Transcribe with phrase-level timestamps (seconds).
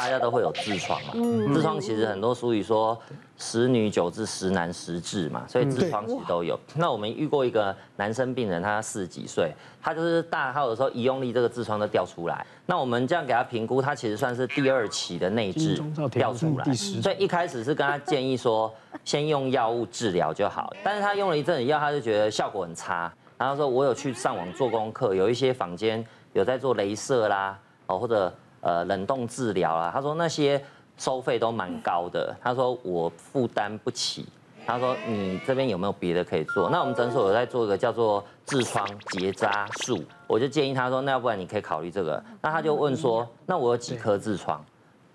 [0.00, 2.98] 大家都会有痔疮嘛，痔疮其实很多俗语说
[3.36, 6.58] 十女九痔，十男十痔嘛，所以痔疮其实都有。
[6.74, 9.52] 那我们遇过一个男生病人，他四十几岁，
[9.82, 12.46] 他就是大号的时候一用力，这个痔疮都掉出来。
[12.64, 18.72] 那我们这样给他评估，他其实算是第二期的内痔掉出来，所以一开始是跟他建议说，
[19.04, 20.72] 先用药物治疗就好。
[20.82, 23.12] 但是他用了一阵子药，他就觉得效果很差。
[23.36, 29.90] 然后说，我有去上网做功课，有一些坊间有在做镭射啦，哦或者呃冷冻治疗啊。
[29.92, 30.62] 他说那些
[30.96, 34.26] 收费都蛮高的，他说我负担不起。
[34.66, 36.70] 他说你这边有没有别的可以做？
[36.70, 42.22] 那我们诊所有在做一个叫做痔疮结扎术，我就建议他说，那要不然你可以考虑这个。
[42.40, 44.64] 那他就问说，那我有几颗痔疮？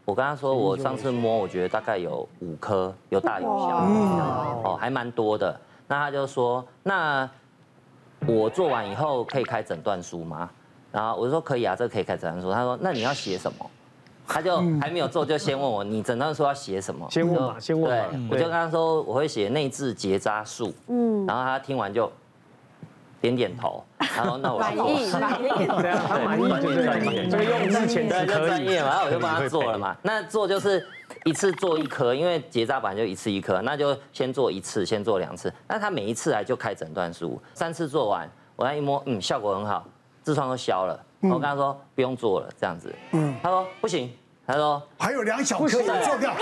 [0.04, 3.78] 我跟他说，我上次摸，我觉得大概有五颗，有大有小，
[4.64, 5.60] 哦还蛮多的。
[5.88, 7.30] 那他就说，那。
[8.28, 10.50] 我做完以后可以开诊断书吗？
[10.96, 12.52] 然后我就说可以啊，这个可以开诊断书。
[12.52, 13.70] 他说那你要写什么？
[14.28, 17.06] 他就还没有做就先问我，你诊断书要写什么？
[17.12, 17.92] 先问嘛，先问。
[18.10, 20.74] 对，我就跟他说我会写内置结扎术。
[20.88, 22.10] 嗯，然后他听完就
[23.20, 23.84] 点点头。
[24.00, 24.78] 然后那我 满意，
[25.12, 25.48] 满意，
[25.82, 29.96] 对啊，他满意就是专业，这个用字遣词可以，然后我就帮他做了嘛。
[30.02, 30.86] 那做就是。
[31.24, 35.52] 一次做一颗，因为结扎本来就一次一颗，那就先做一次，先做两次。
[35.68, 39.86] 那他每一次来就开诊断书，三次做完，我来一摸，嗯，效果很好，
[40.26, 41.00] 痔疮都消了。
[41.22, 42.94] 我跟他说不用做了，这样子。
[43.12, 44.12] 嗯，他说不行，
[44.46, 46.34] 他说还有两小颗要做掉。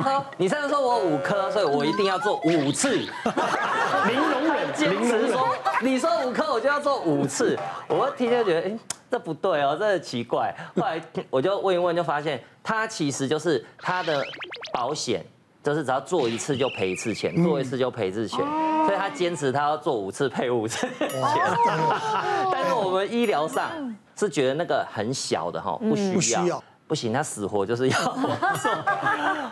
[0.00, 2.90] 他说你上次说我五颗，所以我一定要做五次。
[2.96, 5.48] 零容忍，坚持说
[5.82, 7.58] 你说五颗我就要做五次。
[7.88, 8.78] 我一听就觉得，哎，
[9.10, 10.54] 这不对哦，这很奇怪。
[10.76, 12.42] 后来我就问一问，就发现。
[12.62, 14.22] 他其实就是他的
[14.70, 15.24] 保险，
[15.62, 18.38] 就是只要做一次就赔一次钱，做一次就赔一次钱，
[18.84, 21.10] 所以他坚持他要做五次赔五次钱。
[22.90, 28.70] 我们医疗上是觉得那个很小的哈，不需要，不行，他死活就是要 做。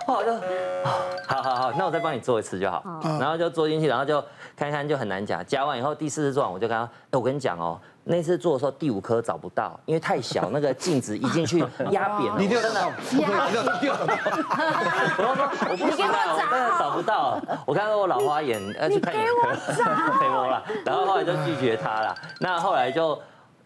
[0.04, 0.34] 后来就，
[1.28, 2.82] 好好好，那我再帮你做一次就好，
[3.20, 4.20] 然后就做进去，然后就
[4.56, 7.78] 看看就很难夹，夹完以后第四次做完我就跟他，哎，我跟你讲哦。
[8.02, 11.60] 那次做的时候，第五颗找不到，因为太小，那个镜子一进去
[11.92, 12.40] 压扁了。
[12.40, 12.80] 你真的？
[13.20, 13.28] 压。
[15.16, 17.40] 我说我不行了，我真的找不到。
[17.64, 19.48] 我看到我老花眼要去看眼科，
[20.20, 20.60] 没摸了。
[20.84, 22.12] 然后后来就拒绝他了。
[22.40, 23.16] 那后来就。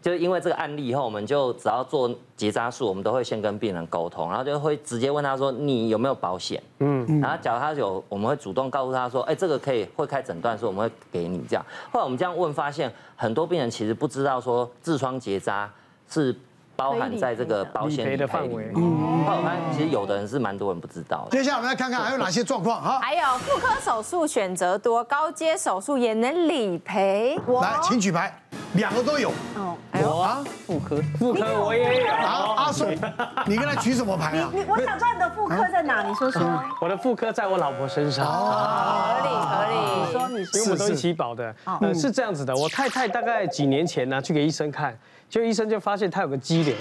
[0.02, 15.70] 就因为这个案例以后，我们就只要做结扎术，我们都会先跟病人沟通，然后就会直接问他说：“你有没有保险？”嗯，然后假如他有，我们会主动告诉他说：“哎，这个可以会开诊断，说我们会给你这样。”后来我们这样问，发现很多病人其实不知道说痔疮结扎
[16.10, 16.34] 是
[16.74, 18.72] 包含在这个保险的范围。
[18.74, 21.30] 嗯，后来其实有的人是蛮多人不知道的。
[21.30, 22.98] 接下来我们来看看还有哪些状况哈。
[23.00, 27.38] 还有妇科手术选择多，高阶手术也能理赔。
[27.60, 28.41] 来，请举牌。
[28.74, 32.12] 两个都有，哦，我啊，妇科，妇科我也有。
[32.12, 32.98] 阿阿水，
[33.46, 34.50] 你跟他举什么牌啊？
[34.52, 36.02] 你你，我想知道你的妇科在哪？
[36.02, 36.42] 你说说。
[36.80, 38.26] 我的妇科在我老婆身上。
[38.26, 40.06] 哦合理合理。
[40.06, 41.54] 你说你是，因为我们都一起保的。
[41.82, 42.54] 嗯，是这样子的。
[42.56, 44.96] 我太太大概几年前呢，去给医生看，
[45.28, 46.74] 就医生就发现她有个肌瘤，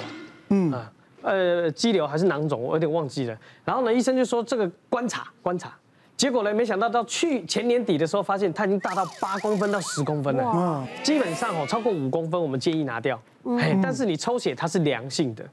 [0.50, 0.92] 嗯啊，
[1.24, 3.38] 呃，肌瘤还是囊肿，我有点忘记了。
[3.66, 5.74] 然后呢，医生就说这个观察观察。
[6.22, 6.54] 结果呢？
[6.54, 10.44] 没想到到去前年底的时候，发现它已经大到八公分到十公分了。
[10.44, 10.88] 哇！
[11.02, 13.20] 基本上哦，超过五公分，我们建议拿掉。
[13.58, 15.44] 哎，但是你抽血它是良性的，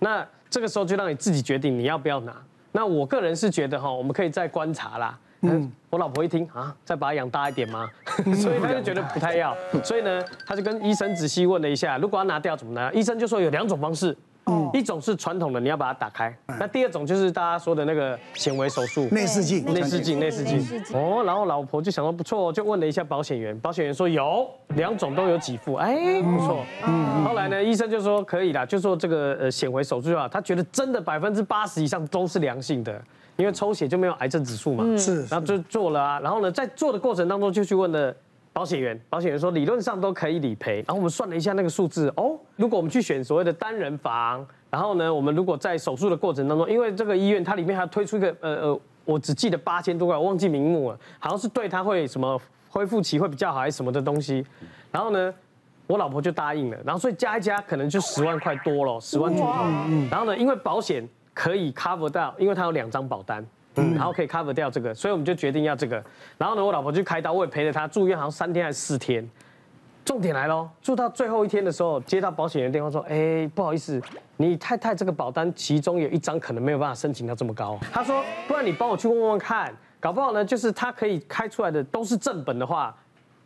[0.00, 2.36] 那这个时候就让你自己决定你要不要拿。
[2.72, 5.18] 那我个人是觉得哈，我们可以再观察啦。
[5.40, 7.88] 嗯，我老婆一听啊，再把它养大一点吗？
[8.36, 9.56] 所以她就觉得不太要。
[9.82, 12.92] 所以呢，她就跟医生仔细问了一下，如果要拿掉怎么拿？
[12.92, 14.14] 医生就说有两种方式。
[14.72, 16.36] 一种是传统的，你要把它打开。
[16.58, 20.60] 那第二种就是大家说的那个显微手术，内视镜，内视镜，内视镜。
[20.92, 26.64] 哦，然后老婆就想说不错，就问了一下保险员，保险员说有两种都有给付，哎，不错。
[26.86, 27.24] 嗯。
[27.24, 33.02] 后来呢，医生就说可以啦，就做这个呃显微手术啊，他觉得真的百分之八十以上都是良性的，
[33.36, 34.84] 因为抽血就没有癌症指数嘛。
[34.96, 35.24] 是。
[35.26, 38.14] 然后就做了啊，然后呢，在做的过程当中就去问了。
[38.52, 54.44] 保险员，保险员说理论上都可以理赔，然后我们算了一下那个数字，哦，如果我们去选所谓的单人房，然后呢，我们如果在手术的过程当中，因为这个医院它里面还推出一个，呃呃，我只记得八千多块，我忘记名目了，好像是对它会什么恢复期会比较好还是什么的东西，
[54.90, 55.32] 然后呢，
[55.86, 59.54] 我老婆就答应了，然后所以加一加可能就十万块多了，十万左右，
[60.10, 63.46] 然后呢，因为保险可以 cover 到，因为它有两张保单。
[63.94, 66.02] 然后可以 cover 掉这个，所以我们就决定要这个。
[66.36, 69.28] 然后呢，我老婆去开刀，我也陪着她住院，好像三天还是四天。
[70.04, 74.00] 重点来喽，住到最后一天的时候，接到保险员电话说：“哎，不好意思，
[74.38, 79.70] 你太太这个保单其中有一张可能没有办法申请到这么高。”他说：“不然你帮我去问问看，
[80.00, 82.96] 搞不好呢，就是他可以开出来的都是正本的话，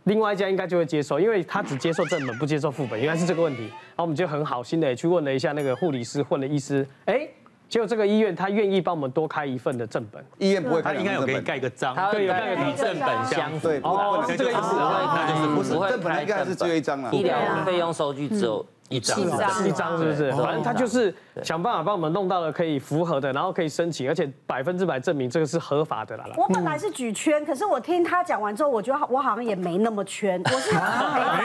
[0.05, 3.63] 另外一家应该就会接受，因为他只接受正本，不接受副本，原来是这个问题。”
[3.97, 7.29] 然后我们就很好心的去问了一下那个护理师，问了医师，哎。
[7.73, 14.77] 结果这个医院他愿意帮我们多开一份的正本，医院不会开他应该有给你盖个章，对有盖个与正本相符，对，哦是这个意思。
[14.77, 17.09] 那就是不是正本来应该是只有一张啊。
[17.11, 17.35] 医疗
[17.65, 19.97] 费用收据只有一张，一张一张。
[19.97, 20.31] 是不是？
[20.33, 26.27] 反正他就是想办法帮我们弄到了可以符合的，然后可以申请，而且百分之百证明这个是合法的啦。
[26.37, 30.81] 我本来是举圈，可是我听他讲完之后，我觉得我好像也没那么圈，我是没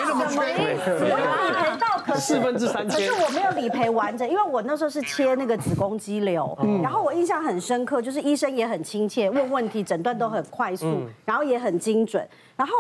[0.05, 0.77] 那么圈
[2.19, 12.73] 四分之三可是，我没有理赔完整，因为我那时候是切那个子宫肌瘤，然后我印象很深刻，就是医生也很亲切，问问题诊断都很快速，然后也很精准，然后。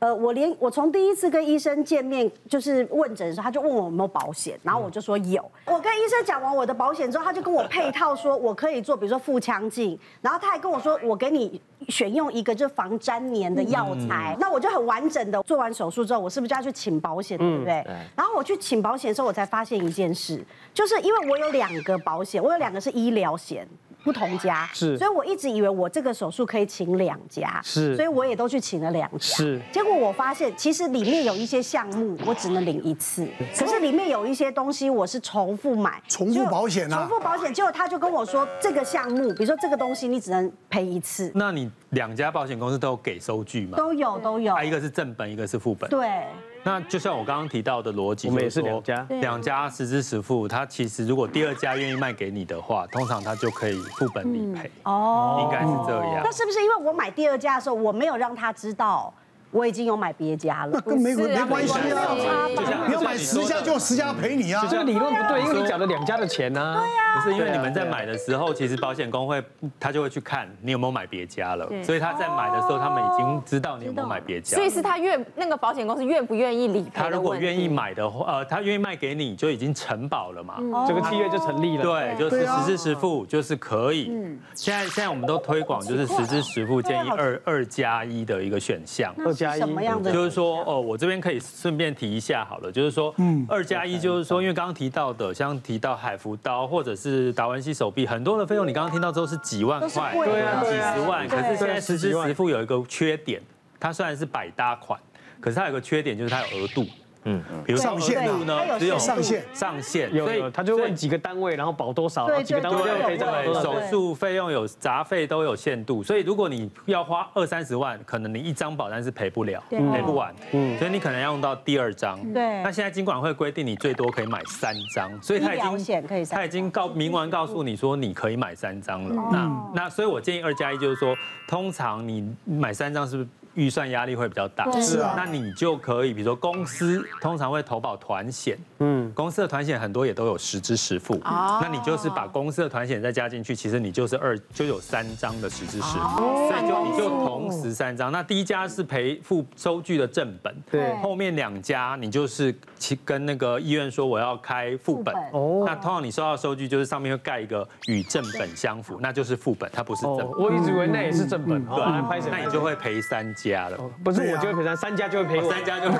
[0.00, 5.42] 呃，我连我从第一次跟医生见面，就是问诊的时候，他就问我有没有保险，然后我就说有。
[5.66, 14.36] 我跟医生讲完我的保险之后，他就跟我配套说，我可以做，比如说腹腔镜，然后他还跟我说，我给你选用一个就防粘连的药材。
[14.38, 17.84] 那我就很完整的做完手术之后，我是不是就要去请保险，对不对？
[18.16, 23.66] 然后我去请保险的时候，我才发现一件事，就是因为我有两个保险，我有两个是医疗险。
[24.04, 24.68] 不同家。
[24.72, 24.96] 是。
[24.98, 27.94] 所以我一直以为我这个手术可以请两家，是。
[27.96, 29.60] 所以我也都去请了两家，是。
[29.72, 36.96] 结果我发现，其实里面有一些项目我只能领一次，可是里面有一些东西我是重复买，重复保险啊。
[36.96, 43.76] 重复保险，结果他就跟我说，这个项目，比如说这个东西你只能赔一次，那你两家保险公司都有给收据吗？
[43.76, 44.54] 都有都有。
[44.54, 45.88] 啊，，一个是正本，一个是副本。
[45.90, 46.24] 对，
[46.64, 50.46] 那就像我刚刚提到的逻辑，我们也是两家两家实支实付。
[50.46, 56.32] 他其实如果第二家愿意卖给你的话，通常他就可以副本理赔，哦，应该是这样那。
[56.32, 59.12] 是不是因为我买第二家的时候，我没有让他知道
[59.50, 60.80] 我已经有买别家了？
[60.82, 62.46] 跟没没关系啊
[62.86, 64.66] 你要买十家就十家赔你啊。
[64.70, 66.76] 这个理论不对，因为你缴了两家的钱呢。
[66.76, 69.42] 对呀，不是因为你们在买的时候，其实保险公会
[69.80, 74.64] 他就会去看你有没有买别家了，所以他在买的时候，他们已经知道你有没有买别家所。
[74.64, 80.56] 以是他愿那个保险公司愿不愿意理他如果愿意买的话，呃，他愿意卖给你，就已经承保了嘛。
[80.86, 81.82] 这个契约就成立了。
[81.82, 84.12] 对，就是实支实付，就是可以。
[84.54, 89.14] 现在现在我们都推广就是实支实付，建议二二加一的一个选项。
[89.46, 90.12] 二加一？
[90.12, 93.46] 就是说，哦，我这边可以顺便提一下好了，就是说，嗯。
[93.48, 103.40] 二加一就是说，因为刚刚提到的，像提到海福刀或者是达文西手臂，很多的费用你刚刚听到之后是几万块，对啊几十万，可是现在实支实付有一个缺点，
[103.78, 104.98] 它虽然是百搭款，
[105.40, 106.84] 可是它有个缺点就是它有额度。
[107.24, 113.62] 嗯，比如上限呢只有上限上限，所以他就问几个单位，然后保多少，然后几个单位就可以再保多少。
[113.62, 122.18] 手术费用有杂费都有限度，所以如果你要花二三十万，可能你一张保单是赔不了，赔不完，嗯所以你可能要用到第二张。
[122.32, 129.14] 对那现在金管会规定你最多可以买三张，所以他已经他已经告明文告诉你说你可以买三张了。
[129.32, 131.14] 那那所以我建议二加一就是说，
[131.46, 133.28] 通常你买三张是不是？
[133.58, 135.14] 预算压力会比较大，是啊。
[135.16, 148.12] 那你就可以，比如说公司通常会投保团险，嗯，公司的团险很多也都有实支实付，那你就是把公司的团险再加进去，其实你就是二就有三张的实支实付，所以就你就同时三张。
[148.12, 150.94] 那第一家是赔付收据的正本，对。
[151.02, 155.64] 后面两家你就是去跟那个医院说我要开副本，哦。
[155.66, 160.30] 那通常你收到收据就是上面会盖一个与正本相符，那就是副本，它不是正。
[160.38, 161.84] 我一直以为那也是正本，对？
[162.30, 163.78] 那你就会赔三家了。
[164.02, 165.98] 不是我就会赔三，三家就会赔我，三家就赔。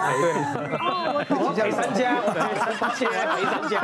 [1.30, 3.78] 我赔三家，我赔三家，赔三家。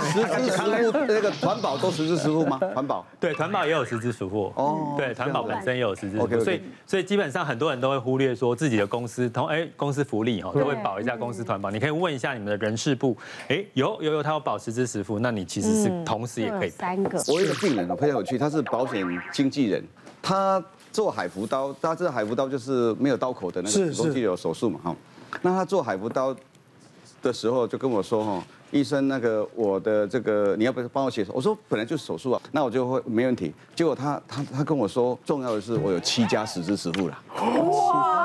[0.00, 2.58] 实支实付那个团保都实支实付吗？
[2.58, 4.52] 团保对，团保也有实支实付。
[4.56, 13.16] 哦，对，团保本身也有实支实付所以所以基本上很多人都会忽略说自己的公司同哎公司福利哈都会保一下公司团保，你可以问一下你们的人事部，
[13.48, 16.70] 哎有有有他有保实支实付，那你其实是同时也可以赔。
[16.70, 17.22] 三个。
[17.28, 19.84] 我有一个病人哦，非常有趣，他是保险经纪人，
[20.20, 24.96] 他做海服刀，大家知道海服刀就是没有刀口的那个是子宫肌瘤手术嘛，哈。
[25.40, 26.36] 那他做海服刀
[27.22, 31.26] 的时候就跟我说，哈，医生，那个我的这个你要不要帮我写？
[31.32, 33.52] 我说本来就是手术啊，那我就会没问题。
[33.74, 37.18] 结果他他他跟我说，重要的是我有七家十支十付了。
[37.34, 38.21] 哇！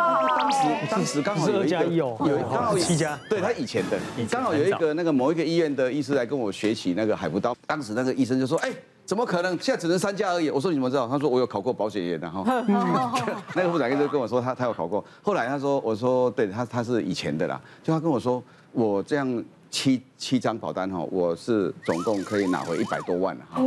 [0.50, 3.98] 当时当时刚好有一个是二加一哦有刚好有七家，对他以前的，
[4.30, 8.72] 刚好有一个那个某一个医院的医师来跟我学习那个海扶刀，当时那个医生就说，哎。
[9.08, 9.58] 怎么可能？
[9.62, 10.50] 现在只能三家而已。
[10.50, 11.08] 我说你怎么知道？
[11.08, 12.44] 他说我有考过保险员的哈。
[13.56, 15.01] 那个副长就跟我说他他有考过。
[15.22, 17.58] 后来他说我说对他他是以前的啦。
[17.82, 23.62] 就他跟我说我这样七七张保单哈，我是总共可以拿回一百多万哈。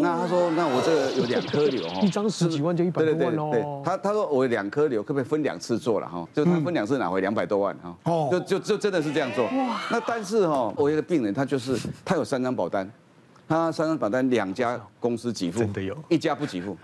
[0.00, 3.82] 那他说那我这个有两颗瘤哈，一张十几万就一百多万对对对。
[3.84, 6.26] 他他说我有两颗瘤可不可以分两次做了哈？
[6.34, 7.96] 就他分两次拿回两百多万哈。
[8.04, 9.44] 哦就就就真的是这样做。
[9.46, 12.90] 哇那但是哈，我有一个病人他就是他有三张保单。
[13.48, 16.76] 他三张保单两家公司给付，真的有一家不给付。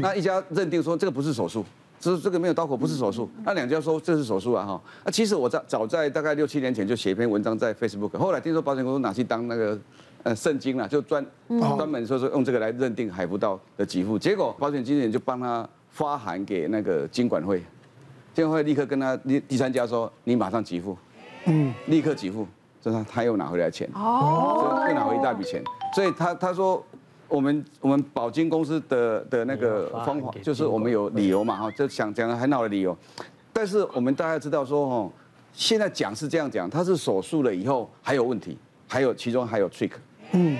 [0.00, 1.64] 那一家认定说这个不是手术，
[2.00, 3.28] 这这个没有刀口不是手术。
[3.44, 4.80] 那两家说这是手术啊哈。
[5.04, 9.78] 那其实我在早在大概六七年前就写一篇文章在 Facebook，后来听说保险公司拿去当那个
[10.22, 14.18] 呃圣经了，就专专门说是用这个来认定海福道的给付。
[14.18, 17.62] 结果保险经纪人就帮他发函给那个金管会，
[18.32, 20.96] 金管会立刻跟他第第三家说，你马上给付，
[21.44, 22.46] 嗯，立刻给付，
[22.80, 25.62] 这他他又拿回来钱，哦，又拿回一大笔钱，
[25.94, 26.82] 所以他他说。
[27.30, 32.96] 我们我们保金公司的的那个方法，就是我们有理由嘛哈，就想讲很好的理由，
[33.52, 35.12] 但是我们大家知道说哦，
[35.52, 38.58] 现在讲是这样讲，他是手术了以后还有问题，
[38.88, 39.92] 还有其中还有 trick，
[40.32, 40.58] 嗯，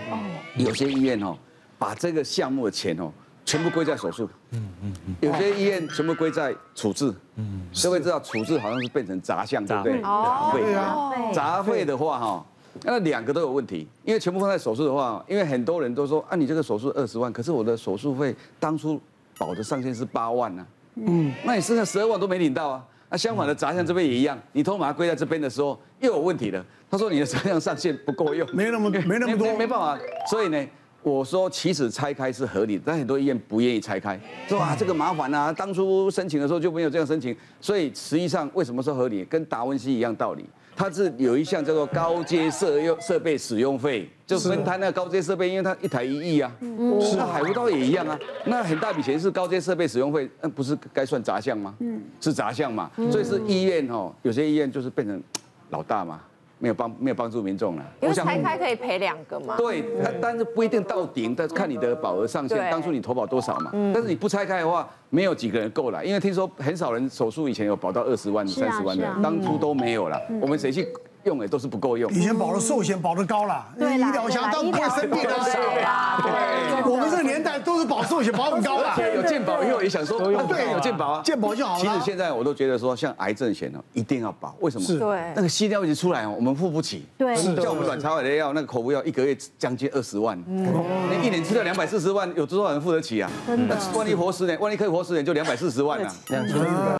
[0.57, 1.37] 有些医院哦，
[1.77, 3.11] 把这个项目的钱哦，
[3.45, 10.00] 全部归在手术，嗯嗯嗯，有些医院全部归在处置，嗯，各位知道处置好像是变成杂项，对不对？
[10.03, 12.47] 杂费，杂费的话哈。
[12.84, 19.00] 那两个都有问题，因为全部放在手术的话，因为很多人都说啊，你这个手术二十万，可是我的手术费当初
[19.38, 22.84] 保的上限是八万呢，嗯，那你剩下十二万都没领到啊。
[23.12, 26.64] 那相反的杂项这边也一样，你偷把它归在这边的时候又有问题了。
[26.88, 29.99] 他说你的杂项上限不够用，没那么 没那么多，没办法。
[30.30, 30.66] 所以呢，
[31.02, 34.18] 我说其实拆开是合理的，但很多医院不愿意拆开，
[34.49, 37.37] 说啊这个麻烦啊，当初申请的时候就没有这样申请。
[37.60, 40.44] 所以实际上为什么说合理，跟达文西一样道理。
[40.80, 51.75] 它是有一项叫做高阶设用设备使用费，就分摊那个高阶设备，因为它一台一亿啊，那海湖道也一样啊，那很大笔钱是高阶设备使用费，那不是该算杂项吗？
[51.80, 55.22] 嗯，是杂项嘛，所以是医院哦，有些医院就是变成
[55.68, 56.18] 老大嘛。
[56.61, 59.57] 没有帮没有帮助民众了，因为拆开可以赔两个嘛。
[59.57, 63.71] 对，但但是不一定到顶，但是看你的保额上限，当初你投保多少嘛。
[63.73, 70.21] 但是你不拆开的话，没有几个人够了，因为听说很少人手术以前有保到二十万、三十万的，当初都没有了。
[70.40, 70.87] 我们谁去？
[71.25, 72.11] 用的都是不够用。
[72.12, 76.19] 以前保的寿险保的高了，医疗险当不会生病的少呀。
[76.23, 79.15] 对，我们这个年代都是保寿险保很高的。
[79.15, 81.81] 有健保以后也想说，对，有健保啊，健保就好了。
[81.81, 84.55] 其实现在我都觉得说，像癌症险呢，一定要保。
[84.61, 84.87] 为什么？
[84.87, 84.99] 是，
[85.35, 87.05] 那个西药一直出来哦，我们付不起。
[87.19, 93.31] 对，叫我们卵巢癌的药，那个口服药一个月将近二十万，那一年吃掉两百四十万，有多少人付得起啊？
[93.47, 96.11] 那万一活十年，万一可以活十年，就两百四十万了。
[96.29, 97.00] 两千。